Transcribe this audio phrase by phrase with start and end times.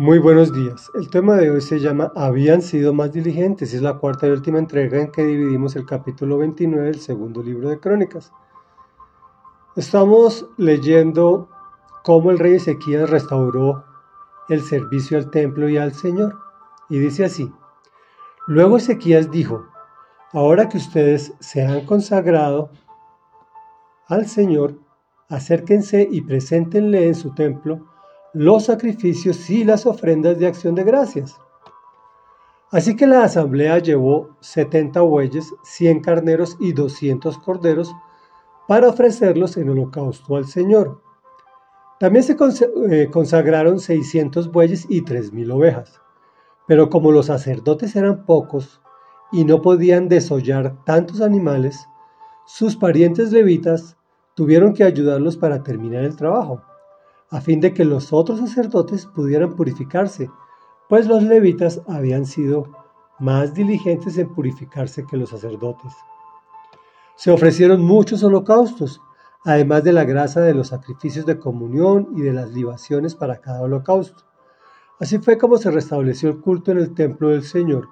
[0.00, 0.90] Muy buenos días.
[0.94, 3.74] El tema de hoy se llama Habían sido más diligentes.
[3.74, 7.68] Es la cuarta y última entrega en que dividimos el capítulo 29 del segundo libro
[7.68, 8.32] de Crónicas.
[9.76, 11.50] Estamos leyendo
[12.02, 13.84] cómo el rey Ezequías restauró
[14.48, 16.34] el servicio al templo y al Señor.
[16.88, 17.52] Y dice así.
[18.46, 19.66] Luego Ezequías dijo,
[20.32, 22.70] ahora que ustedes se han consagrado
[24.08, 24.78] al Señor,
[25.28, 27.90] acérquense y preséntenle en su templo
[28.32, 31.36] los sacrificios y las ofrendas de acción de gracias.
[32.70, 37.92] Así que la asamblea llevó 70 bueyes, 100 carneros y 200 corderos
[38.68, 41.02] para ofrecerlos en holocausto al Señor.
[41.98, 42.36] También se
[42.90, 46.00] eh, consagraron 600 bueyes y 3.000 ovejas.
[46.68, 48.80] Pero como los sacerdotes eran pocos
[49.32, 51.88] y no podían desollar tantos animales,
[52.46, 53.96] sus parientes levitas
[54.34, 56.62] tuvieron que ayudarlos para terminar el trabajo
[57.30, 60.30] a fin de que los otros sacerdotes pudieran purificarse,
[60.88, 62.66] pues los levitas habían sido
[63.20, 65.92] más diligentes en purificarse que los sacerdotes.
[67.14, 69.00] Se ofrecieron muchos holocaustos,
[69.44, 73.62] además de la grasa de los sacrificios de comunión y de las libaciones para cada
[73.62, 74.24] holocausto.
[74.98, 77.88] Así fue como se restableció el culto en el templo del Señor,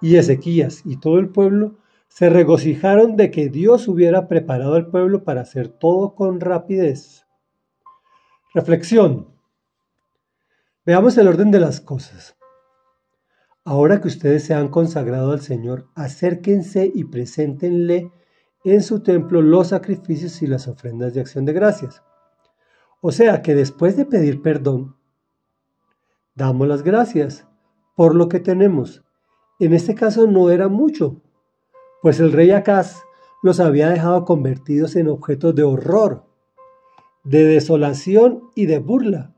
[0.00, 1.74] y Ezequías y todo el pueblo
[2.08, 7.26] se regocijaron de que Dios hubiera preparado al pueblo para hacer todo con rapidez.
[8.52, 9.28] Reflexión.
[10.84, 12.36] Veamos el orden de las cosas.
[13.64, 18.10] Ahora que ustedes se han consagrado al Señor, acérquense y preséntenle
[18.64, 22.02] en su templo los sacrificios y las ofrendas de acción de gracias.
[23.00, 24.96] O sea que después de pedir perdón,
[26.34, 27.46] damos las gracias
[27.94, 29.04] por lo que tenemos.
[29.60, 31.22] En este caso no era mucho,
[32.02, 33.04] pues el rey Acaz
[33.44, 36.29] los había dejado convertidos en objetos de horror
[37.24, 39.34] de desolación y de burla.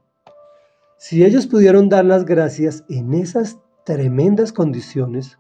[0.99, 5.39] Si ellos pudieron dar las gracias en esas tremendas condiciones,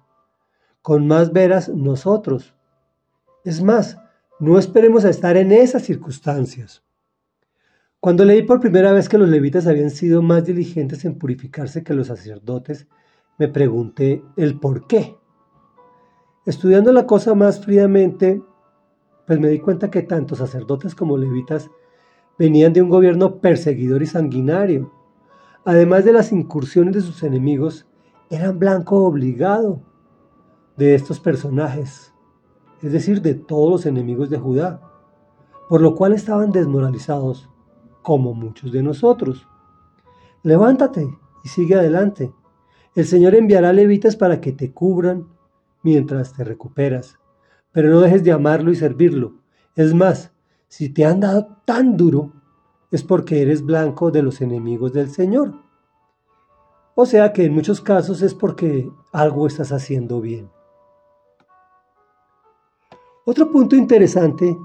[0.82, 2.54] con más veras nosotros.
[3.44, 3.98] Es más,
[4.40, 6.82] no esperemos a estar en esas circunstancias.
[8.00, 11.94] Cuando leí por primera vez que los levitas habían sido más diligentes en purificarse que
[11.94, 12.88] los sacerdotes,
[13.38, 15.16] me pregunté el por qué.
[16.44, 18.42] Estudiando la cosa más fríamente,
[19.24, 21.70] pues me di cuenta que tanto sacerdotes como levitas
[22.42, 24.90] venían de un gobierno perseguidor y sanguinario.
[25.64, 27.86] Además de las incursiones de sus enemigos,
[28.30, 29.80] eran blanco obligado
[30.76, 32.12] de estos personajes,
[32.82, 34.80] es decir, de todos los enemigos de Judá,
[35.68, 37.48] por lo cual estaban desmoralizados,
[38.02, 39.46] como muchos de nosotros.
[40.42, 41.06] Levántate
[41.44, 42.32] y sigue adelante.
[42.96, 45.28] El Señor enviará levitas para que te cubran
[45.84, 47.20] mientras te recuperas,
[47.70, 49.34] pero no dejes de amarlo y servirlo.
[49.76, 50.31] Es más,
[50.72, 52.32] si te han dado tan duro,
[52.90, 55.52] es porque eres blanco de los enemigos del Señor.
[56.94, 60.48] O sea que en muchos casos es porque algo estás haciendo bien.
[63.26, 64.56] Otro punto interesante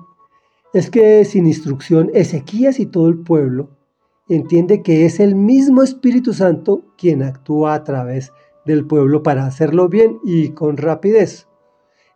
[0.71, 3.71] es que sin instrucción Ezequías y todo el pueblo
[4.29, 8.31] entiende que es el mismo Espíritu Santo quien actúa a través
[8.65, 11.49] del pueblo para hacerlo bien y con rapidez.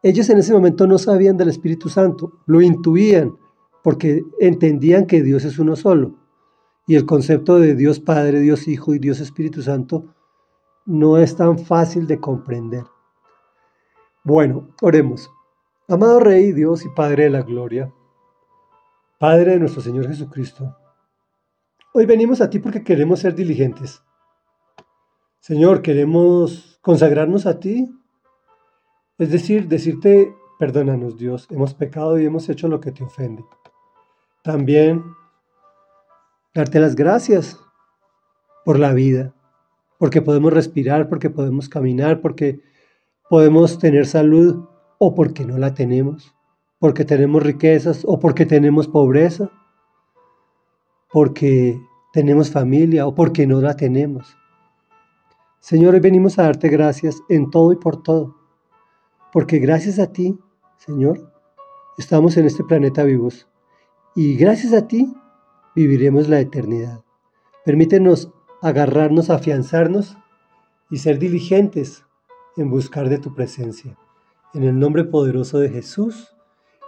[0.01, 3.35] Ellos en ese momento no sabían del Espíritu Santo, lo intuían,
[3.83, 6.15] porque entendían que Dios es uno solo.
[6.87, 10.13] Y el concepto de Dios Padre, Dios Hijo y Dios Espíritu Santo
[10.85, 12.83] no es tan fácil de comprender.
[14.23, 15.31] Bueno, oremos.
[15.87, 17.93] Amado Rey, Dios y Padre de la Gloria,
[19.19, 20.77] Padre de nuestro Señor Jesucristo,
[21.93, 24.01] hoy venimos a ti porque queremos ser diligentes.
[25.39, 27.93] Señor, queremos consagrarnos a ti,
[29.17, 33.43] es decir, decirte, perdónanos Dios, hemos pecado y hemos hecho lo que te ofende.
[34.43, 35.03] También
[36.55, 37.59] darte las gracias
[38.65, 39.35] por la vida,
[39.99, 42.59] porque podemos respirar, porque podemos caminar, porque
[43.29, 46.35] podemos tener salud o porque no la tenemos,
[46.79, 49.51] porque tenemos riquezas o porque tenemos pobreza,
[51.11, 51.79] porque
[52.11, 54.35] tenemos familia o porque no la tenemos.
[55.59, 58.35] Señor, hoy venimos a darte gracias en todo y por todo,
[59.31, 60.35] porque gracias a ti,
[60.77, 61.31] Señor,
[61.99, 63.47] estamos en este planeta vivos
[64.15, 65.13] y gracias a ti
[65.75, 67.03] viviremos la eternidad.
[67.63, 68.31] Permítenos
[68.61, 70.17] agarrarnos, afianzarnos
[70.89, 72.05] y ser diligentes
[72.57, 73.97] en buscar de tu presencia.
[74.53, 76.35] En el nombre poderoso de Jesús,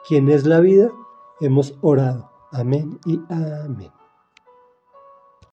[0.08, 0.92] quien es la vida,
[1.40, 2.30] hemos orado.
[2.52, 3.92] Amén y amén.